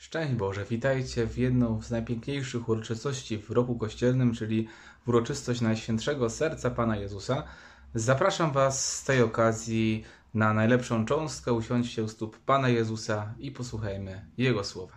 Szczęść 0.00 0.34
Boże, 0.34 0.64
witajcie 0.64 1.26
w 1.26 1.38
jedną 1.38 1.82
z 1.82 1.90
najpiękniejszych 1.90 2.68
uroczystości 2.68 3.38
w 3.38 3.50
roku 3.50 3.78
kościelnym, 3.78 4.34
czyli 4.34 4.68
w 5.04 5.08
uroczystość 5.08 5.60
Najświętszego 5.60 6.30
Serca 6.30 6.70
Pana 6.70 6.96
Jezusa. 6.96 7.42
Zapraszam 7.94 8.52
Was 8.52 8.96
z 8.96 9.04
tej 9.04 9.22
okazji 9.22 10.04
na 10.34 10.54
najlepszą 10.54 11.04
cząstkę, 11.04 11.52
usiądźcie 11.52 12.02
u 12.02 12.08
stóp 12.08 12.38
Pana 12.38 12.68
Jezusa 12.68 13.34
i 13.38 13.50
posłuchajmy 13.52 14.26
Jego 14.38 14.64
słowa. 14.64 14.96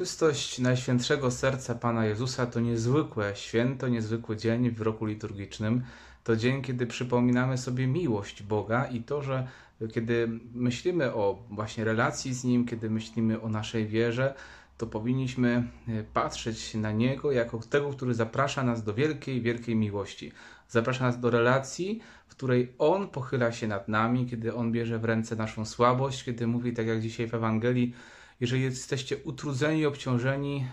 Uroczystość 0.00 0.58
Najświętszego 0.58 1.30
Serca 1.30 1.74
Pana 1.74 2.06
Jezusa 2.06 2.46
to 2.46 2.60
niezwykłe 2.60 3.36
święto, 3.36 3.88
niezwykły 3.88 4.36
dzień 4.36 4.70
w 4.70 4.80
roku 4.80 5.06
liturgicznym. 5.06 5.82
To 6.24 6.36
dzień, 6.36 6.62
kiedy 6.62 6.86
przypominamy 6.86 7.58
sobie 7.58 7.86
miłość 7.86 8.42
Boga 8.42 8.86
i 8.86 9.02
to, 9.02 9.22
że 9.22 9.48
kiedy 9.92 10.28
myślimy 10.54 11.14
o 11.14 11.42
właśnie 11.50 11.84
relacji 11.84 12.34
z 12.34 12.44
Nim, 12.44 12.66
kiedy 12.66 12.90
myślimy 12.90 13.40
o 13.40 13.48
naszej 13.48 13.86
wierze, 13.86 14.34
to 14.78 14.86
powinniśmy 14.86 15.68
e, 15.88 16.04
patrzeć 16.14 16.74
na 16.74 16.92
Niego 16.92 17.32
jako 17.32 17.58
tego, 17.58 17.90
który 17.90 18.14
zaprasza 18.14 18.62
nas 18.62 18.82
do 18.82 18.94
wielkiej, 18.94 19.40
wielkiej 19.40 19.76
miłości. 19.76 20.32
Zaprasza 20.68 21.04
nas 21.04 21.20
do 21.20 21.30
relacji, 21.30 22.00
w 22.26 22.30
której 22.30 22.72
On 22.78 23.08
pochyla 23.08 23.52
się 23.52 23.68
nad 23.68 23.88
nami, 23.88 24.26
kiedy 24.26 24.54
On 24.54 24.72
bierze 24.72 24.98
w 24.98 25.04
ręce 25.04 25.36
naszą 25.36 25.64
słabość, 25.64 26.24
kiedy 26.24 26.46
mówi, 26.46 26.72
tak 26.72 26.86
jak 26.86 27.00
dzisiaj 27.00 27.26
w 27.26 27.34
Ewangelii, 27.34 27.94
jeżeli 28.40 28.62
jesteście 28.62 29.16
utrudzeni, 29.16 29.86
obciążeni, 29.86 30.66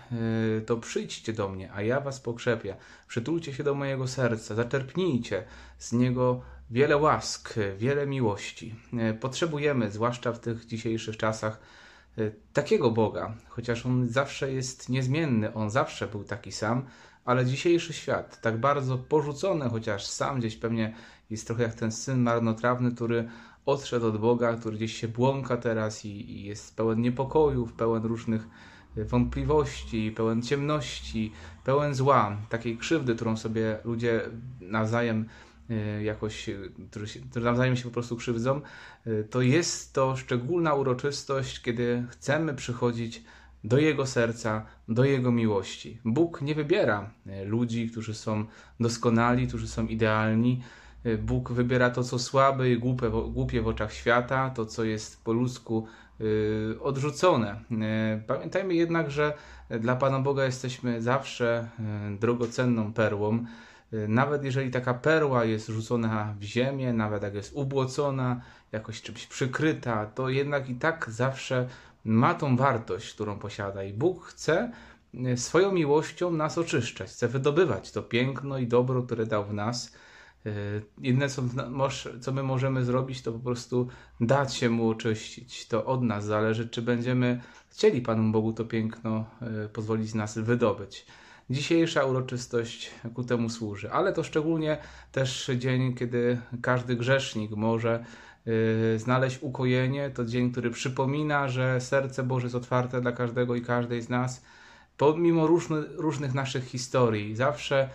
e, 0.58 0.60
to 0.60 0.76
przyjdźcie 0.76 1.32
do 1.32 1.48
mnie, 1.48 1.72
a 1.72 1.82
ja 1.82 2.00
was 2.00 2.20
pokrzepię. 2.20 2.76
Przytulcie 3.08 3.54
się 3.54 3.64
do 3.64 3.74
mojego 3.74 4.08
serca, 4.08 4.54
zaczerpnijcie 4.54 5.44
z 5.78 5.92
niego 5.92 6.40
wiele 6.70 6.96
łask, 6.96 7.54
wiele 7.78 8.06
miłości. 8.06 8.74
E, 8.98 9.14
potrzebujemy, 9.14 9.90
zwłaszcza 9.90 10.32
w 10.32 10.38
tych 10.38 10.66
dzisiejszych 10.66 11.16
czasach, 11.16 11.60
e, 12.18 12.30
takiego 12.52 12.90
Boga, 12.90 13.34
chociaż 13.48 13.86
on 13.86 14.06
zawsze 14.06 14.52
jest 14.52 14.88
niezmienny, 14.88 15.54
on 15.54 15.70
zawsze 15.70 16.06
był 16.06 16.24
taki 16.24 16.52
sam, 16.52 16.84
ale 17.24 17.46
dzisiejszy 17.46 17.92
świat, 17.92 18.40
tak 18.40 18.60
bardzo 18.60 18.98
porzucony, 18.98 19.68
chociaż 19.68 20.06
sam 20.06 20.38
gdzieś 20.38 20.56
pewnie 20.56 20.94
jest 21.30 21.46
trochę 21.46 21.62
jak 21.62 21.74
ten 21.74 21.92
syn 21.92 22.22
marnotrawny, 22.22 22.94
który 22.94 23.28
odszedł 23.68 24.06
od 24.06 24.18
Boga, 24.18 24.56
który 24.56 24.76
gdzieś 24.76 24.96
się 24.96 25.08
błąka 25.08 25.56
teraz 25.56 26.04
i, 26.04 26.30
i 26.30 26.44
jest 26.44 26.76
pełen 26.76 27.00
niepokojów, 27.00 27.72
pełen 27.72 28.02
różnych 28.02 28.48
e, 28.96 29.04
wątpliwości, 29.04 30.12
pełen 30.16 30.42
ciemności, 30.42 31.32
pełen 31.64 31.94
zła, 31.94 32.36
takiej 32.48 32.76
krzywdy, 32.76 33.14
którą 33.14 33.36
sobie 33.36 33.78
ludzie 33.84 34.20
nawzajem 34.60 35.28
e, 35.70 36.02
jakoś, 36.02 36.50
którzy 36.90 37.06
nawzajem 37.42 37.76
się 37.76 37.84
po 37.84 37.90
prostu 37.90 38.16
krzywdzą, 38.16 38.60
e, 39.06 39.24
to 39.24 39.40
jest 39.40 39.92
to 39.94 40.16
szczególna 40.16 40.74
uroczystość, 40.74 41.62
kiedy 41.62 42.04
chcemy 42.10 42.54
przychodzić 42.54 43.22
do 43.64 43.78
Jego 43.78 44.06
serca, 44.06 44.66
do 44.88 45.04
Jego 45.04 45.32
miłości. 45.32 45.98
Bóg 46.04 46.42
nie 46.42 46.54
wybiera 46.54 47.10
ludzi, 47.46 47.90
którzy 47.90 48.14
są 48.14 48.44
doskonali, 48.80 49.48
którzy 49.48 49.68
są 49.68 49.86
idealni, 49.86 50.62
Bóg 51.18 51.52
wybiera 51.52 51.90
to, 51.90 52.04
co 52.04 52.18
słabe 52.18 52.70
i 52.70 52.78
głupie, 52.78 53.10
głupie 53.10 53.62
w 53.62 53.68
oczach 53.68 53.92
świata, 53.92 54.50
to, 54.50 54.66
co 54.66 54.84
jest 54.84 55.24
po 55.24 55.32
ludzku 55.32 55.86
y, 56.20 56.76
odrzucone. 56.82 57.60
Y, 58.16 58.22
pamiętajmy 58.26 58.74
jednak, 58.74 59.10
że 59.10 59.32
dla 59.70 59.96
Pana 59.96 60.18
Boga 60.18 60.44
jesteśmy 60.44 61.02
zawsze 61.02 61.68
drogocenną 62.20 62.92
perłą. 62.92 63.44
Nawet 64.08 64.44
jeżeli 64.44 64.70
taka 64.70 64.94
perła 64.94 65.44
jest 65.44 65.66
rzucona 65.66 66.34
w 66.40 66.42
ziemię, 66.42 66.92
nawet 66.92 67.22
jak 67.22 67.34
jest 67.34 67.52
ubłocona, 67.54 68.40
jakoś 68.72 69.02
czymś 69.02 69.26
przykryta, 69.26 70.06
to 70.06 70.28
jednak 70.28 70.68
i 70.70 70.74
tak 70.74 71.10
zawsze 71.10 71.68
ma 72.04 72.34
tą 72.34 72.56
wartość, 72.56 73.14
którą 73.14 73.38
posiada. 73.38 73.84
I 73.84 73.92
Bóg 73.92 74.24
chce 74.24 74.72
swoją 75.36 75.72
miłością 75.72 76.30
nas 76.30 76.58
oczyszczać, 76.58 77.08
chce 77.10 77.28
wydobywać 77.28 77.92
to 77.92 78.02
piękno 78.02 78.58
i 78.58 78.66
dobro, 78.66 79.02
które 79.02 79.26
dał 79.26 79.44
w 79.44 79.54
nas 79.54 79.92
jedyne, 81.02 81.28
co, 81.28 81.42
co 82.20 82.32
my 82.32 82.42
możemy 82.42 82.84
zrobić, 82.84 83.22
to 83.22 83.32
po 83.32 83.38
prostu 83.38 83.88
dać 84.20 84.54
się 84.54 84.70
Mu 84.70 84.88
oczyścić. 84.88 85.66
To 85.66 85.84
od 85.84 86.02
nas 86.02 86.24
zależy, 86.24 86.68
czy 86.68 86.82
będziemy 86.82 87.40
chcieli 87.68 88.02
Panu 88.02 88.32
Bogu 88.32 88.52
to 88.52 88.64
piękno 88.64 89.24
e, 89.42 89.68
pozwolić 89.68 90.14
nas 90.14 90.38
wydobyć. 90.38 91.06
Dzisiejsza 91.50 92.04
uroczystość 92.04 92.90
ku 93.14 93.24
temu 93.24 93.50
służy, 93.50 93.92
ale 93.92 94.12
to 94.12 94.22
szczególnie 94.22 94.78
też 95.12 95.50
dzień, 95.58 95.94
kiedy 95.94 96.40
każdy 96.62 96.96
grzesznik 96.96 97.50
może 97.50 98.04
e, 98.94 98.98
znaleźć 98.98 99.38
ukojenie. 99.42 100.10
To 100.10 100.24
dzień, 100.24 100.52
który 100.52 100.70
przypomina, 100.70 101.48
że 101.48 101.80
serce 101.80 102.22
Boże 102.22 102.46
jest 102.46 102.56
otwarte 102.56 103.00
dla 103.00 103.12
każdego 103.12 103.54
i 103.54 103.62
każdej 103.62 104.02
z 104.02 104.08
nas, 104.08 104.44
pomimo 104.96 105.46
różny, 105.46 105.82
różnych 105.96 106.34
naszych 106.34 106.64
historii. 106.64 107.36
Zawsze 107.36 107.88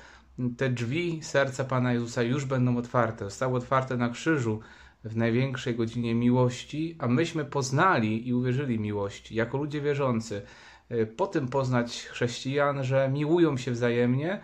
te 0.58 0.70
drzwi 0.70 1.20
serca 1.24 1.64
Pana 1.64 1.94
Jezusa 1.94 2.24
już 2.24 2.46
będą 2.46 2.78
otwarte. 2.78 3.26
Zostały 3.26 3.58
otwarte 3.58 3.98
na 3.98 4.10
krzyżu 4.10 4.60
w 5.04 5.18
największej 5.18 5.76
godzinie 5.76 6.16
miłości, 6.16 6.96
a 7.00 7.08
myśmy 7.08 7.46
poznali 7.46 8.28
i 8.28 8.34
uwierzyli 8.34 8.80
miłości 8.80 9.36
jako 9.36 9.58
ludzie 9.58 9.82
wierzący. 9.82 10.42
E, 10.90 11.06
po 11.06 11.28
tym 11.28 11.48
poznać 11.48 12.08
chrześcijan, 12.12 12.84
że 12.84 13.10
miłują 13.10 13.58
się 13.58 13.72
wzajemnie 13.72 14.40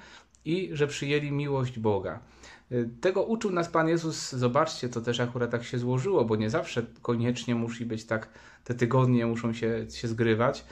i 0.45 0.69
że 0.73 0.87
przyjęli 0.87 1.31
miłość 1.31 1.79
Boga. 1.79 2.19
E, 2.71 2.85
tego 3.01 3.23
uczył 3.23 3.51
nas 3.51 3.69
Pan 3.69 3.87
Jezus. 3.87 4.31
Zobaczcie, 4.31 4.89
to 4.89 5.01
też 5.01 5.19
akurat 5.19 5.51
tak 5.51 5.63
się 5.63 5.77
złożyło, 5.77 6.25
bo 6.25 6.35
nie 6.35 6.49
zawsze 6.49 6.85
koniecznie 7.01 7.55
musi 7.55 7.85
być 7.85 8.05
tak, 8.05 8.29
te 8.63 8.73
tygodnie 8.73 9.25
muszą 9.25 9.53
się, 9.53 9.85
się 9.91 10.07
zgrywać, 10.07 10.65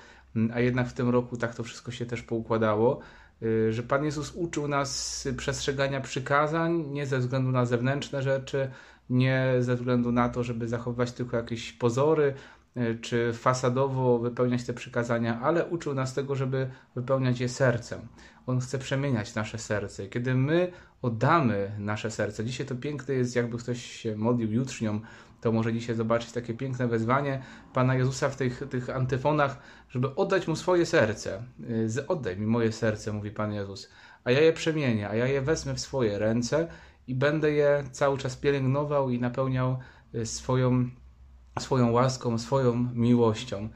a 0.53 0.59
jednak 0.59 0.87
w 0.87 0.93
tym 0.93 1.09
roku 1.09 1.37
tak 1.37 1.55
to 1.55 1.63
wszystko 1.63 1.91
się 1.91 2.05
też 2.05 2.21
poukładało. 2.21 2.99
Y, 3.43 3.73
że 3.73 3.83
Pan 3.83 4.05
Jezus 4.05 4.31
uczył 4.35 4.67
nas 4.67 5.27
przestrzegania 5.37 6.01
przykazań 6.01 6.85
nie 6.89 7.05
ze 7.05 7.19
względu 7.19 7.51
na 7.51 7.65
zewnętrzne 7.65 8.21
rzeczy, 8.21 8.71
nie 9.09 9.53
ze 9.59 9.75
względu 9.75 10.11
na 10.11 10.29
to, 10.29 10.43
żeby 10.43 10.67
zachowywać 10.67 11.11
tylko 11.11 11.37
jakieś 11.37 11.73
pozory, 11.73 12.33
czy 13.01 13.33
fasadowo 13.33 14.19
wypełniać 14.19 14.63
te 14.63 14.73
przykazania, 14.73 15.39
ale 15.41 15.65
uczył 15.65 15.93
nas 15.93 16.13
tego, 16.13 16.35
żeby 16.35 16.69
wypełniać 16.95 17.39
je 17.39 17.49
sercem. 17.49 17.99
On 18.47 18.59
chce 18.59 18.79
przemieniać 18.79 19.35
nasze 19.35 19.57
serce. 19.57 20.07
Kiedy 20.07 20.35
my 20.35 20.71
oddamy 21.01 21.71
nasze 21.79 22.11
serce, 22.11 22.45
dzisiaj 22.45 22.65
to 22.65 22.75
piękne 22.75 23.13
jest, 23.13 23.35
jakby 23.35 23.57
ktoś 23.57 23.85
się 23.85 24.15
modlił 24.15 24.51
jutrznią, 24.51 25.01
to 25.41 25.51
może 25.51 25.73
dzisiaj 25.73 25.95
zobaczyć 25.95 26.31
takie 26.31 26.53
piękne 26.53 26.87
wezwanie 26.87 27.41
Pana 27.73 27.95
Jezusa 27.95 28.29
w 28.29 28.35
tych, 28.35 28.63
tych 28.69 28.89
antyfonach, 28.89 29.59
żeby 29.89 30.15
oddać 30.15 30.47
Mu 30.47 30.55
swoje 30.55 30.85
serce. 30.85 31.43
Y, 31.97 32.07
oddaj 32.07 32.37
mi 32.37 32.45
moje 32.45 32.71
serce, 32.71 33.13
mówi 33.13 33.31
Pan 33.31 33.53
Jezus, 33.53 33.89
a 34.23 34.31
ja 34.31 34.41
je 34.41 34.53
przemienię, 34.53 35.09
a 35.09 35.15
ja 35.15 35.27
je 35.27 35.41
wezmę 35.41 35.73
w 35.73 35.79
swoje 35.79 36.19
ręce 36.19 36.67
i 37.07 37.15
będę 37.15 37.51
je 37.51 37.83
cały 37.91 38.17
czas 38.17 38.35
pielęgnował 38.37 39.09
i 39.09 39.19
napełniał 39.19 39.79
y, 40.15 40.25
swoją, 40.25 40.89
swoją 41.59 41.91
łaską, 41.91 42.37
swoją 42.37 42.89
miłością. 42.93 43.69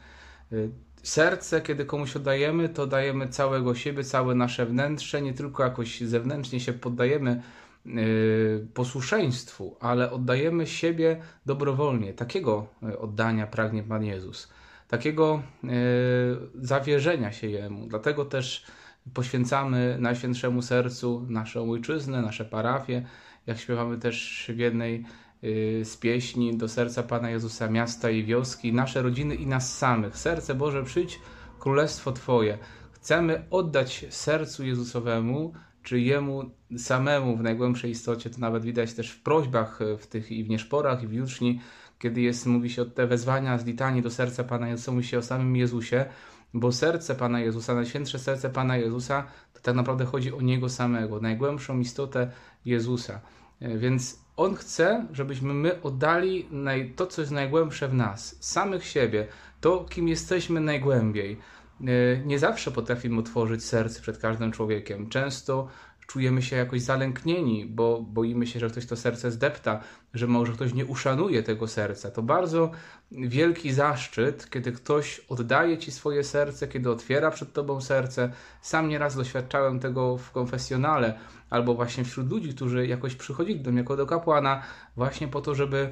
Y, 0.53 0.71
serce, 1.03 1.61
kiedy 1.61 1.85
komuś 1.85 2.15
oddajemy, 2.15 2.69
to 2.69 2.87
dajemy 2.87 3.27
całego 3.27 3.75
siebie, 3.75 4.03
całe 4.03 4.35
nasze 4.35 4.65
wnętrze, 4.65 5.21
nie 5.21 5.33
tylko 5.33 5.63
jakoś 5.63 6.01
zewnętrznie 6.01 6.59
się 6.59 6.73
poddajemy 6.73 7.41
Y, 7.85 8.67
posłuszeństwu, 8.73 9.77
ale 9.79 10.11
oddajemy 10.11 10.67
siebie 10.67 11.21
dobrowolnie. 11.45 12.13
Takiego 12.13 12.67
y, 12.83 12.99
oddania 12.99 13.47
pragnie 13.47 13.83
Pan 13.83 14.03
Jezus, 14.03 14.49
takiego 14.87 15.41
zawierzenia 16.55 17.31
się 17.31 17.47
Jemu. 17.47 17.87
Dlatego 17.87 18.25
też 18.25 18.65
poświęcamy 19.13 19.97
Najświętszemu 19.99 20.61
Sercu 20.61 21.25
naszą 21.29 21.71
ojczyznę, 21.71 22.21
nasze 22.21 22.45
parafie, 22.45 23.05
jak 23.47 23.59
śpiewamy 23.59 23.97
też 23.97 24.45
w 24.55 24.57
jednej 24.57 25.05
z 25.83 25.97
pieśni 25.97 26.57
do 26.57 26.67
serca 26.67 27.03
Pana 27.03 27.29
Jezusa, 27.29 27.69
miasta 27.69 28.09
i 28.09 28.23
wioski, 28.23 28.73
nasze 28.73 29.01
rodziny 29.01 29.35
i 29.35 29.47
nas 29.47 29.77
samych. 29.77 30.17
Serce 30.17 30.55
Boże, 30.55 30.83
przyjdź, 30.83 31.19
królestwo 31.59 32.11
Twoje. 32.11 32.57
Chcemy 32.91 33.45
oddać 33.49 34.05
sercu 34.09 34.65
Jezusowemu 34.65 35.53
czy 35.83 35.99
jemu 35.99 36.51
samemu 36.77 37.37
w 37.37 37.43
najgłębszej 37.43 37.91
istocie, 37.91 38.29
to 38.29 38.39
nawet 38.39 38.63
widać 38.63 38.93
też 38.93 39.11
w 39.11 39.23
prośbach 39.23 39.81
e, 39.81 39.97
w 39.97 40.07
tych 40.07 40.31
i 40.31 40.43
w 40.43 40.49
nieszporach, 40.49 41.03
i 41.03 41.07
w 41.07 41.13
jutrzni, 41.13 41.61
kiedy 41.99 42.21
jest, 42.21 42.45
mówi 42.45 42.69
się 42.69 42.81
o 42.81 42.85
te 42.85 43.07
wezwania 43.07 43.57
z 43.57 43.65
litanii 43.65 44.01
do 44.01 44.11
serca 44.11 44.43
Pana 44.43 44.67
Jezusa, 44.67 44.91
mówi 44.91 45.07
się 45.07 45.17
o 45.17 45.21
samym 45.21 45.55
Jezusie, 45.55 46.05
bo 46.53 46.71
serce 46.71 47.15
Pana 47.15 47.39
Jezusa, 47.39 47.75
najświętsze 47.75 48.19
serce 48.19 48.49
Pana 48.49 48.77
Jezusa, 48.77 49.23
to 49.53 49.59
tak 49.61 49.75
naprawdę 49.75 50.05
chodzi 50.05 50.33
o 50.33 50.41
Niego 50.41 50.69
samego, 50.69 51.19
najgłębszą 51.19 51.79
istotę 51.79 52.31
Jezusa. 52.65 53.21
E, 53.59 53.77
więc 53.77 54.19
On 54.37 54.55
chce, 54.55 55.05
żebyśmy 55.13 55.53
my 55.53 55.81
oddali 55.81 56.47
to, 56.95 57.07
co 57.07 57.21
jest 57.21 57.31
najgłębsze 57.31 57.87
w 57.87 57.93
nas, 57.93 58.35
samych 58.39 58.85
siebie, 58.85 59.27
to, 59.61 59.85
kim 59.89 60.07
jesteśmy 60.07 60.59
najgłębiej. 60.59 61.37
E, 61.81 62.17
nie 62.25 62.39
zawsze 62.39 62.71
potrafimy 62.71 63.19
otworzyć 63.19 63.63
serce 63.65 64.01
przed 64.01 64.17
każdym 64.17 64.51
człowiekiem. 64.51 65.09
Często 65.09 65.67
czujemy 66.11 66.41
się 66.41 66.55
jakoś 66.55 66.81
zalęknieni, 66.81 67.65
bo 67.65 68.01
boimy 68.01 68.47
się, 68.47 68.59
że 68.59 68.69
ktoś 68.69 68.85
to 68.85 68.95
serce 68.95 69.31
zdepta, 69.31 69.79
że 70.13 70.27
może 70.27 70.53
ktoś 70.53 70.73
nie 70.73 70.85
uszanuje 70.85 71.43
tego 71.43 71.67
serca. 71.67 72.11
To 72.11 72.21
bardzo 72.21 72.71
wielki 73.11 73.73
zaszczyt, 73.73 74.49
kiedy 74.49 74.71
ktoś 74.71 75.21
oddaje 75.29 75.77
ci 75.77 75.91
swoje 75.91 76.23
serce, 76.23 76.67
kiedy 76.67 76.91
otwiera 76.91 77.31
przed 77.31 77.53
tobą 77.53 77.81
serce. 77.81 78.31
Sam 78.61 78.89
nieraz 78.89 79.15
doświadczałem 79.15 79.79
tego 79.79 80.17
w 80.17 80.31
konfesjonale, 80.31 81.19
albo 81.49 81.73
właśnie 81.73 82.03
wśród 82.03 82.29
ludzi, 82.29 82.53
którzy 82.53 82.87
jakoś 82.87 83.15
przychodzili 83.15 83.59
do 83.59 83.71
mnie 83.71 83.81
jako 83.81 83.97
do 83.97 84.05
kapłana, 84.05 84.61
właśnie 84.95 85.27
po 85.27 85.41
to, 85.41 85.55
żeby 85.55 85.89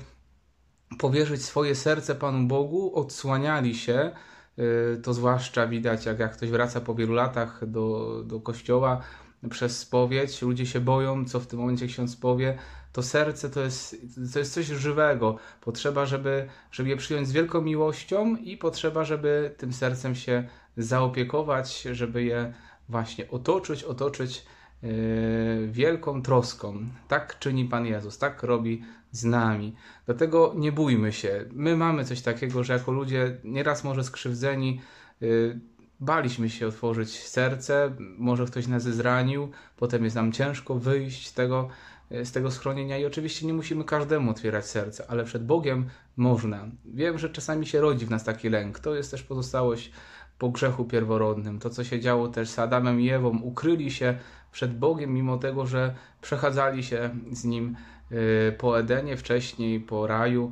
powierzyć 1.00 1.46
swoje 1.46 1.76
serce 1.76 2.16
Panu 2.16 2.48
Bogu, 2.48 2.96
odsłaniali 2.96 3.76
się. 3.76 4.12
Y, 4.60 5.02
to 5.04 5.14
zwłaszcza 5.14 5.68
widać, 5.68 6.06
jak, 6.06 6.20
jak 6.20 6.34
ktoś 6.34 6.50
wraca 6.50 6.82
po 6.82 6.96
wielu 6.96 7.14
latach 7.14 7.66
do, 7.66 8.24
do 8.26 8.40
kościoła 8.40 9.02
przez 9.50 9.80
spowiedź, 9.80 10.42
ludzie 10.42 10.66
się 10.66 10.80
boją, 10.80 11.26
co 11.26 11.40
w 11.40 11.48
tym 11.48 11.60
momencie 11.60 11.88
ksiądz 11.88 12.16
powie. 12.16 12.58
To 12.94 13.04
serce 13.04 13.50
to 13.50 13.62
jest, 13.62 13.96
to 14.34 14.40
jest 14.40 14.54
coś 14.54 14.66
żywego. 14.66 15.38
Potrzeba, 15.62 16.06
żeby, 16.06 16.48
żeby 16.72 16.90
je 16.90 16.98
przyjąć 16.98 17.28
z 17.28 17.32
wielką 17.32 17.62
miłością 17.62 18.36
i 18.36 18.58
potrzeba, 18.58 19.04
żeby 19.04 19.56
tym 19.58 19.74
sercem 19.74 20.16
się 20.16 20.48
zaopiekować, 20.78 21.82
żeby 21.82 22.24
je 22.24 22.54
właśnie 22.90 23.30
otoczyć, 23.30 23.84
otoczyć 23.84 24.46
yy, 24.84 25.68
wielką 25.72 26.22
troską. 26.22 26.78
Tak 27.08 27.40
czyni 27.40 27.66
Pan 27.66 27.86
Jezus, 27.86 28.18
tak 28.18 28.44
robi 28.44 28.84
z 29.12 29.24
nami. 29.24 29.76
Dlatego 30.06 30.54
nie 30.58 30.72
bójmy 30.72 31.14
się. 31.14 31.46
My 31.52 31.78
mamy 31.78 32.06
coś 32.06 32.22
takiego, 32.22 32.64
że 32.64 32.74
jako 32.74 32.92
ludzie 32.92 33.38
nieraz 33.44 33.84
może 33.84 34.04
skrzywdzeni 34.04 34.82
yy, 35.22 35.60
baliśmy 36.00 36.50
się 36.50 36.68
otworzyć 36.68 37.20
serce, 37.20 37.92
może 38.18 38.46
ktoś 38.46 38.68
nas 38.68 38.84
zranił, 38.84 39.52
potem 39.78 40.04
jest 40.04 40.16
nam 40.16 40.32
ciężko 40.32 40.76
wyjść 40.76 41.28
z 41.28 41.34
tego, 41.34 41.70
yy, 42.10 42.26
z 42.26 42.32
tego 42.32 42.52
schronienia 42.52 42.98
i 42.98 43.06
oczywiście 43.06 43.48
nie 43.48 43.54
musimy 43.54 43.84
każdemu 43.84 44.32
otwierać 44.32 44.66
serce, 44.66 45.06
ale 45.08 45.24
przed 45.24 45.46
Bogiem 45.46 45.90
można. 46.18 46.68
Wiem, 46.86 47.18
że 47.18 47.30
czasami 47.30 47.66
się 47.66 47.82
rodzi 47.82 48.06
w 48.06 48.10
nas 48.10 48.24
taki 48.24 48.50
lęk. 48.50 48.80
To 48.80 48.96
jest 48.96 49.12
też 49.12 49.24
pozostałość 49.24 49.92
po 50.38 50.50
grzechu 50.50 50.86
pierworodnym. 50.86 51.60
To, 51.60 51.70
co 51.70 51.84
się 51.84 52.00
działo 52.00 52.28
też 52.28 52.50
z 52.50 52.60
Adamem 52.60 53.02
i 53.02 53.10
Ewą, 53.10 53.40
ukryli 53.40 53.92
się 53.92 54.18
przed 54.52 54.78
Bogiem, 54.78 55.14
mimo 55.14 55.38
tego, 55.38 55.66
że 55.66 55.96
przechadzali 56.22 56.84
się 56.84 57.10
z 57.32 57.44
Nim 57.44 57.76
y, 58.12 58.56
po 58.58 58.80
Edenie, 58.80 59.18
wcześniej 59.18 59.80
po 59.80 60.08
raju, 60.08 60.52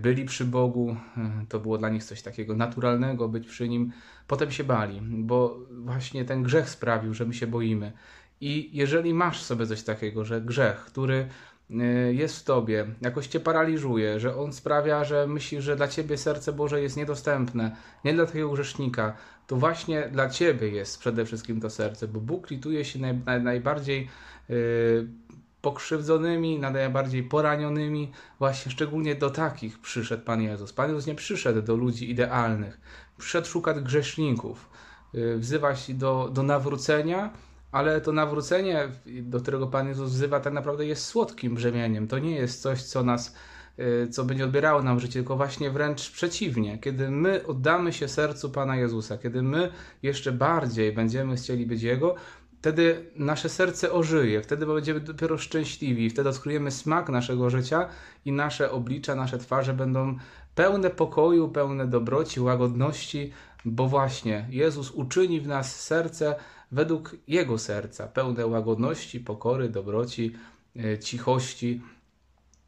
byli 0.00 0.24
przy 0.24 0.44
Bogu. 0.44 0.96
Y, 1.42 1.46
to 1.48 1.60
było 1.60 1.78
dla 1.78 1.88
nich 1.88 2.04
coś 2.04 2.22
takiego 2.22 2.56
naturalnego, 2.56 3.28
być 3.28 3.46
przy 3.46 3.68
Nim. 3.68 3.92
Potem 4.26 4.50
się 4.50 4.64
bali, 4.64 5.00
bo 5.02 5.58
właśnie 5.70 6.24
ten 6.24 6.42
grzech 6.42 6.70
sprawił, 6.70 7.14
że 7.14 7.24
my 7.24 7.34
się 7.34 7.46
boimy. 7.46 7.92
I 8.40 8.70
jeżeli 8.72 9.14
masz 9.14 9.42
sobie 9.42 9.66
coś 9.66 9.82
takiego, 9.82 10.24
że 10.24 10.40
grzech, 10.40 10.76
który 10.76 11.28
jest 12.12 12.38
w 12.38 12.44
tobie, 12.44 12.86
jakoś 13.00 13.26
cię 13.26 13.40
paraliżuje, 13.40 14.20
że 14.20 14.36
on 14.36 14.52
sprawia, 14.52 15.04
że 15.04 15.26
myślisz, 15.26 15.64
że 15.64 15.76
dla 15.76 15.88
ciebie 15.88 16.18
serce 16.18 16.52
Boże 16.52 16.82
jest 16.82 16.96
niedostępne, 16.96 17.76
nie 18.04 18.14
dla 18.14 18.26
takiego 18.26 18.50
grzesznika, 18.50 19.16
to 19.46 19.56
właśnie 19.56 20.08
dla 20.12 20.28
ciebie 20.28 20.68
jest 20.68 20.98
przede 20.98 21.24
wszystkim 21.24 21.60
to 21.60 21.70
serce, 21.70 22.08
bo 22.08 22.20
Bóg 22.20 22.50
lituje 22.50 22.84
się 22.84 22.98
naj, 22.98 23.18
naj, 23.26 23.42
najbardziej 23.42 24.08
yy, 24.48 25.08
pokrzywdzonymi, 25.62 26.58
najbardziej 26.58 27.22
poranionymi, 27.22 28.12
właśnie 28.38 28.72
szczególnie 28.72 29.14
do 29.14 29.30
takich 29.30 29.80
przyszedł 29.80 30.24
Pan 30.24 30.42
Jezus. 30.42 30.72
Pan 30.72 30.88
Jezus 30.88 31.06
nie 31.06 31.14
przyszedł 31.14 31.62
do 31.62 31.76
ludzi 31.76 32.10
idealnych, 32.10 32.80
przyszedł 33.18 33.46
szukać 33.46 33.80
grzeszników, 33.80 34.70
yy, 35.12 35.38
wzywać 35.38 35.94
do, 35.94 36.30
do 36.32 36.42
nawrócenia, 36.42 37.32
ale 37.72 38.00
to 38.00 38.12
nawrócenie, 38.12 38.88
do 39.06 39.40
którego 39.40 39.66
Pan 39.66 39.88
Jezus 39.88 40.10
wzywa, 40.10 40.40
tak 40.40 40.52
naprawdę 40.52 40.86
jest 40.86 41.04
słodkim 41.04 41.54
brzemieniem. 41.54 42.08
To 42.08 42.18
nie 42.18 42.34
jest 42.34 42.62
coś, 42.62 42.82
co 42.82 43.02
nas, 43.02 43.34
y, 43.78 44.08
co 44.08 44.24
będzie 44.24 44.44
odbierało 44.44 44.82
nam 44.82 45.00
życie, 45.00 45.12
tylko 45.12 45.36
właśnie 45.36 45.70
wręcz 45.70 46.10
przeciwnie. 46.10 46.78
Kiedy 46.78 47.10
my 47.10 47.46
oddamy 47.46 47.92
się 47.92 48.08
sercu 48.08 48.50
Pana 48.50 48.76
Jezusa, 48.76 49.18
kiedy 49.18 49.42
my 49.42 49.70
jeszcze 50.02 50.32
bardziej 50.32 50.92
będziemy 50.92 51.36
chcieli 51.36 51.66
być 51.66 51.82
Jego, 51.82 52.14
wtedy 52.62 53.10
nasze 53.16 53.48
serce 53.48 53.92
ożyje, 53.92 54.42
wtedy 54.42 54.66
będziemy 54.66 55.00
dopiero 55.00 55.38
szczęśliwi, 55.38 56.10
wtedy 56.10 56.28
odkryjemy 56.28 56.70
smak 56.70 57.08
naszego 57.08 57.50
życia 57.50 57.88
i 58.24 58.32
nasze 58.32 58.70
oblicza, 58.70 59.14
nasze 59.14 59.38
twarze 59.38 59.74
będą 59.74 60.16
pełne 60.54 60.90
pokoju, 60.90 61.48
pełne 61.48 61.86
dobroci, 61.86 62.40
łagodności, 62.40 63.32
bo 63.64 63.88
właśnie 63.88 64.46
Jezus 64.50 64.90
uczyni 64.90 65.40
w 65.40 65.46
nas 65.46 65.80
serce 65.80 66.34
według 66.72 67.16
Jego 67.28 67.58
serca, 67.58 68.06
pełne 68.08 68.46
łagodności, 68.46 69.20
pokory, 69.20 69.68
dobroci, 69.68 70.34
e, 70.76 70.98
cichości. 70.98 71.80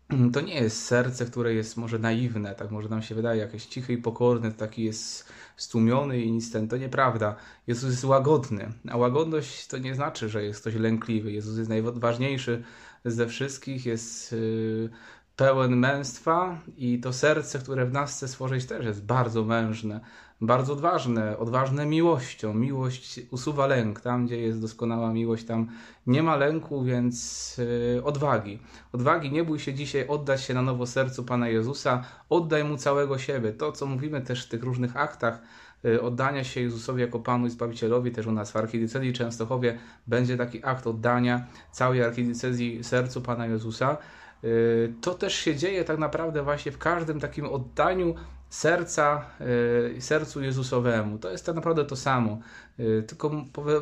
To 0.33 0.41
nie 0.41 0.55
jest 0.55 0.85
serce, 0.85 1.27
które 1.27 1.55
jest 1.55 1.77
może 1.77 1.99
naiwne, 1.99 2.55
tak 2.55 2.71
może 2.71 2.89
nam 2.89 3.03
się 3.03 3.15
wydaje, 3.15 3.41
jakieś 3.41 3.67
ciche 3.67 3.93
i 3.93 3.99
pokorne, 3.99 4.53
taki 4.53 4.85
jest 4.85 5.33
stłumiony 5.57 6.23
i 6.23 6.33
nic 6.33 6.53
ten. 6.53 6.69
To 6.69 6.77
nieprawda. 6.77 7.37
Jezus 7.67 7.91
jest 7.91 8.05
łagodny, 8.05 8.73
a 8.91 8.97
łagodność 8.97 9.67
to 9.67 9.79
nie 9.79 9.95
znaczy, 9.95 10.29
że 10.29 10.45
jest 10.45 10.61
ktoś 10.61 10.75
lękliwy. 10.75 11.33
Jezus 11.33 11.59
jest 11.59 11.71
najważniejszy 11.71 12.63
ze 13.05 13.27
wszystkich, 13.27 13.87
jest 13.87 14.33
e, 14.33 14.37
pełen 15.37 15.77
męstwa 15.77 16.61
i 16.77 17.01
to 17.01 17.13
serce, 17.13 17.59
które 17.59 17.87
w 17.87 17.93
nas 17.93 18.17
chce 18.17 18.29
stworzyć 18.29 18.67
też 18.67 18.87
jest 18.87 19.05
bardzo 19.05 19.45
mężne 19.45 20.01
bardzo 20.41 20.73
odważne, 20.73 21.39
odważne 21.39 21.87
miłością. 21.87 22.55
Miłość 22.55 23.21
usuwa 23.31 23.67
lęk. 23.67 24.01
Tam, 24.01 24.27
gdzie 24.27 24.41
jest 24.41 24.61
doskonała 24.61 25.13
miłość, 25.13 25.45
tam 25.45 25.69
nie 26.07 26.23
ma 26.23 26.37
lęku, 26.37 26.83
więc 26.83 27.59
yy, 27.95 28.05
odwagi. 28.05 28.59
Odwagi, 28.93 29.33
nie 29.33 29.45
bój 29.45 29.59
się 29.59 29.75
dzisiaj 29.75 30.09
oddać 30.09 30.43
się 30.43 30.55
na 30.55 30.63
nowo 30.63 30.87
sercu 30.87 31.25
Pana 31.25 31.49
Jezusa, 31.49 32.05
oddaj 32.29 32.65
Mu 32.65 32.77
całego 32.77 33.19
siebie. 33.19 33.53
To, 33.53 33.73
co 33.73 33.87
mówimy 33.87 34.21
też 34.21 34.47
w 34.47 34.49
tych 34.49 34.63
różnych 34.63 34.97
aktach, 34.97 35.43
yy, 35.83 36.03
oddania 36.03 36.45
się 36.45 36.61
Jezusowi 36.61 37.01
jako 37.01 37.21
Panu 37.21 37.47
i 37.47 37.51
Zbawicielowi, 37.51 38.13
też 38.13 38.27
u 38.27 38.33
nas 38.33 38.51
w 38.51 38.57
archidiecezji 38.57 39.13
Częstochowie 39.13 39.79
będzie 40.07 40.37
taki 40.37 40.65
akt 40.65 40.87
oddania 40.87 41.47
całej 41.73 42.05
archidiecezji 42.05 42.85
sercu 42.85 43.21
Pana 43.21 43.47
Jezusa. 43.47 43.97
Y, 44.45 44.93
to 45.01 45.15
też 45.15 45.35
się 45.35 45.57
dzieje 45.57 45.85
tak 45.85 45.99
naprawdę 45.99 46.43
właśnie 46.43 46.73
w 46.73 46.79
każdym 46.79 47.21
takim 47.21 47.47
oddaniu 47.47 48.15
serca, 48.55 49.27
y, 49.97 50.01
sercu 50.01 50.43
Jezusowemu. 50.43 51.19
To 51.19 51.31
jest 51.31 51.47
tak 51.47 51.55
naprawdę 51.55 51.85
to 51.85 51.97
samo, 51.97 52.39
y, 52.81 53.05
tylko 53.07 53.31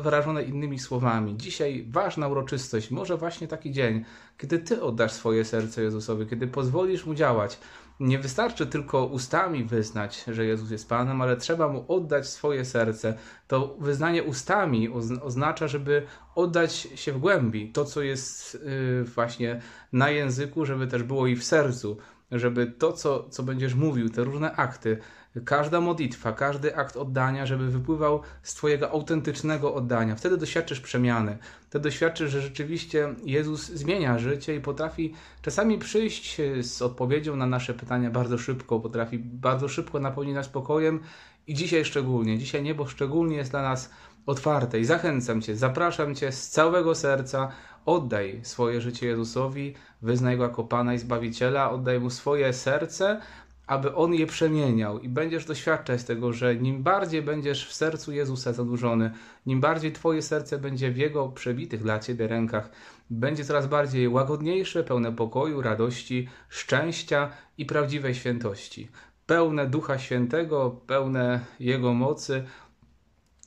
wyrażone 0.03 0.43
innymi 0.43 0.79
słowami. 0.79 1.37
Dzisiaj 1.37 1.85
ważna 1.89 2.27
uroczystość, 2.27 2.91
może 2.91 3.17
właśnie 3.17 3.47
taki 3.47 3.71
dzień, 3.71 4.05
kiedy 4.37 4.59
Ty 4.59 4.81
oddasz 4.81 5.11
swoje 5.11 5.45
serce 5.45 5.83
Jezusowi, 5.83 6.25
kiedy 6.25 6.47
pozwolisz 6.47 7.05
Mu 7.05 7.13
działać. 7.13 7.59
Nie 7.99 8.19
wystarczy 8.19 8.67
tylko 8.67 9.05
ustami 9.05 9.63
wyznać, 9.63 10.23
że 10.27 10.45
Jezus 10.45 10.71
jest 10.71 10.89
Panem, 10.89 11.21
ale 11.21 11.37
trzeba 11.37 11.67
Mu 11.67 11.85
oddać 11.87 12.27
swoje 12.27 12.65
serce. 12.65 13.17
To 13.47 13.75
wyznanie 13.79 14.23
ustami 14.23 14.89
oznacza, 15.21 15.67
żeby 15.67 16.05
oddać 16.35 16.73
się 16.75 17.13
w 17.13 17.17
głębi. 17.17 17.71
To, 17.71 17.85
co 17.85 18.01
jest 18.01 18.55
y, 18.55 19.03
właśnie 19.03 19.61
na 19.91 20.09
języku, 20.09 20.65
żeby 20.65 20.87
też 20.87 21.03
było 21.03 21.27
i 21.27 21.35
w 21.35 21.43
sercu 21.43 21.97
żeby 22.31 22.67
to, 22.67 22.93
co, 22.93 23.29
co 23.29 23.43
będziesz 23.43 23.75
mówił, 23.75 24.09
te 24.09 24.23
różne 24.23 24.55
akty, 24.55 24.97
każda 25.45 25.81
modlitwa, 25.81 26.33
każdy 26.33 26.75
akt 26.75 26.97
oddania, 26.97 27.45
żeby 27.45 27.67
wypływał 27.67 28.21
z 28.43 28.53
Twojego 28.53 28.91
autentycznego 28.91 29.73
oddania. 29.73 30.15
Wtedy 30.15 30.37
doświadczysz 30.37 30.79
przemiany. 30.79 31.37
Wtedy 31.69 31.83
doświadczysz, 31.83 32.31
że 32.31 32.41
rzeczywiście 32.41 33.15
Jezus 33.25 33.67
zmienia 33.67 34.19
życie 34.19 34.55
i 34.55 34.59
potrafi 34.59 35.13
czasami 35.41 35.77
przyjść 35.77 36.37
z 36.61 36.81
odpowiedzią 36.81 37.35
na 37.35 37.45
nasze 37.45 37.73
pytania 37.73 38.09
bardzo 38.09 38.37
szybko, 38.37 38.79
potrafi 38.79 39.19
bardzo 39.19 39.67
szybko 39.67 39.99
napełnić 39.99 40.35
nas 40.35 40.45
spokojem 40.45 40.99
i 41.47 41.53
dzisiaj 41.53 41.85
szczególnie. 41.85 42.37
Dzisiaj 42.37 42.63
niebo 42.63 42.87
szczególnie 42.87 43.35
jest 43.35 43.51
dla 43.51 43.61
nas 43.61 43.89
otwarte 44.25 44.79
i 44.79 44.85
zachęcam 44.85 45.41
Cię, 45.41 45.55
zapraszam 45.55 46.15
Cię 46.15 46.31
z 46.31 46.49
całego 46.49 46.95
serca, 46.95 47.51
oddaj 47.85 48.39
swoje 48.43 48.81
życie 48.81 49.07
Jezusowi, 49.07 49.73
wyznaj 50.01 50.37
Go 50.37 50.43
jako 50.43 50.63
Pana 50.63 50.93
i 50.93 50.99
Zbawiciela, 50.99 51.71
oddaj 51.71 51.99
Mu 51.99 52.09
swoje 52.09 52.53
serce, 52.53 53.21
aby 53.67 53.95
On 53.95 54.13
je 54.13 54.27
przemieniał 54.27 54.99
i 54.99 55.09
będziesz 55.09 55.45
doświadczać 55.45 56.03
tego, 56.03 56.33
że 56.33 56.55
nim 56.55 56.83
bardziej 56.83 57.21
będziesz 57.21 57.67
w 57.67 57.73
sercu 57.73 58.11
Jezusa 58.11 58.53
zanurzony, 58.53 59.11
nim 59.45 59.61
bardziej 59.61 59.91
Twoje 59.91 60.21
serce 60.21 60.57
będzie 60.57 60.91
w 60.91 60.97
Jego 60.97 61.29
przebitych 61.29 61.83
dla 61.83 61.99
Ciebie 61.99 62.27
rękach, 62.27 62.69
będzie 63.09 63.45
coraz 63.45 63.67
bardziej 63.67 64.07
łagodniejsze, 64.07 64.83
pełne 64.83 65.11
pokoju, 65.11 65.61
radości, 65.61 66.29
szczęścia 66.49 67.29
i 67.57 67.65
prawdziwej 67.65 68.15
świętości. 68.15 68.89
Pełne 69.25 69.67
Ducha 69.67 69.99
Świętego, 69.99 70.81
pełne 70.87 71.39
Jego 71.59 71.93
mocy, 71.93 72.43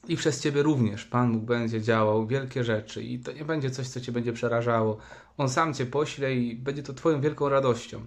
i 0.08 0.16
przez 0.16 0.40
Ciebie 0.40 0.62
również 0.62 1.04
Pan 1.04 1.32
Bóg 1.32 1.44
będzie 1.44 1.82
działał 1.82 2.26
wielkie 2.26 2.64
rzeczy 2.64 3.02
i 3.02 3.18
to 3.18 3.32
nie 3.32 3.44
będzie 3.44 3.70
coś, 3.70 3.88
co 3.88 4.00
Cię 4.00 4.12
będzie 4.12 4.32
przerażało. 4.32 4.98
On 5.38 5.48
sam 5.48 5.74
Cię 5.74 5.86
pośle 5.86 6.34
i 6.34 6.56
będzie 6.56 6.82
to 6.82 6.92
Twoją 6.92 7.20
wielką 7.20 7.48
radością. 7.48 8.00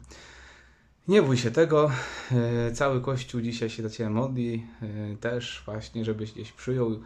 Nie 1.08 1.22
bój 1.22 1.38
się 1.38 1.51
tego. 1.51 1.91
E, 2.32 2.72
cały 2.72 3.01
Kościół 3.01 3.41
dzisiaj 3.41 3.70
się 3.70 3.84
za 3.84 3.89
Ciebie 3.89 4.10
modli. 4.10 4.68
E, 4.82 5.18
też 5.18 5.63
właśnie, 5.65 6.06
żebyś 6.06 6.32
gdzieś 6.32 6.51
przyjął 6.51 7.00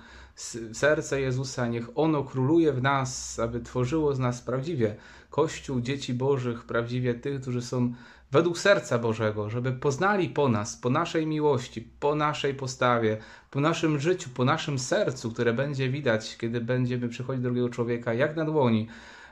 serce 0.74 1.22
Jezusa, 1.22 1.68
niech 1.68 1.90
ono 1.96 2.24
króluje 2.24 2.74
w 2.74 2.82
nas, 2.82 3.40
aby 3.40 3.60
tworzyło 3.62 4.16
z 4.16 4.20
nas 4.20 4.42
prawdziwie. 4.42 4.96
Kościół 5.30 5.82
dzieci 5.82 6.14
Bożych, 6.14 6.64
prawdziwie 6.64 7.14
tych, 7.14 7.42
którzy 7.42 7.62
są 7.62 7.94
według 8.32 8.60
serca 8.60 9.00
Bożego, 9.00 9.50
żeby 9.50 9.72
poznali 9.72 10.30
po 10.30 10.50
nas, 10.50 10.78
po 10.78 10.90
naszej 10.90 11.28
miłości, 11.28 11.88
po 12.00 12.16
naszej 12.16 12.54
postawie, 12.54 13.18
po 13.52 13.60
naszym 13.62 14.00
życiu, 14.00 14.30
po 14.36 14.46
naszym 14.46 14.80
sercu, 14.80 15.32
które 15.32 15.54
będzie 15.54 15.90
widać, 15.90 16.38
kiedy 16.38 16.62
będziemy 16.62 17.10
przychodzić 17.10 17.44
do 17.44 17.50
drugiego 17.50 17.70
człowieka, 17.70 18.14
jak 18.14 18.36
na 18.36 18.46
dłoni, 18.46 18.88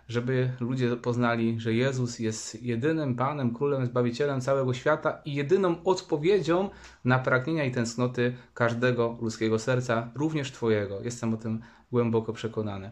żeby 0.08 0.52
ludzie 0.60 0.96
poznali, 0.96 1.60
że 1.60 1.74
Jezus 1.74 2.20
jest 2.20 2.64
jedynym 2.64 3.16
Panem, 3.16 3.54
Królem, 3.54 3.86
Zbawicielem 3.86 4.42
całego 4.42 4.74
świata 4.74 5.22
i 5.26 5.34
jedyną 5.34 5.84
odpowiedzią 5.84 6.70
na 7.06 7.20
pragnienia 7.20 7.66
i 7.66 7.72
tęsknoty 7.72 8.36
każdego 8.54 9.18
ludzkiego 9.22 9.60
serca, 9.60 10.12
również 10.16 10.52
Twojego. 10.52 11.02
Jestem 11.02 11.34
o 11.34 11.38
tym 11.38 11.62
głęboko 11.92 12.34
przekonany. 12.34 12.92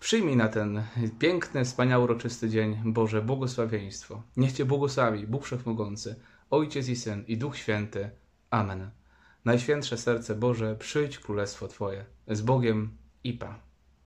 Przyjmij 0.00 0.36
na 0.36 0.48
ten 0.48 0.82
piękny, 1.18 1.64
wspaniały, 1.64 2.04
uroczysty 2.04 2.48
dzień 2.48 2.76
Boże 2.84 3.22
błogosławieństwo. 3.22 4.22
Niech 4.36 4.52
Cię 4.52 4.64
błogosławi 4.64 5.26
Bóg 5.26 5.44
Wszechmogący, 5.44 6.16
Ojciec 6.50 6.88
i 6.88 6.96
Syn 6.96 7.24
i 7.28 7.36
Duch 7.36 7.56
Święty. 7.56 8.10
Amen. 8.50 8.90
Najświętsze 9.44 9.98
serce 9.98 10.34
Boże, 10.34 10.76
przyjdź 10.76 11.18
królestwo 11.18 11.68
Twoje. 11.68 12.04
Z 12.28 12.42
Bogiem 12.42 12.96
i 13.24 13.32
Pa. 13.32 13.63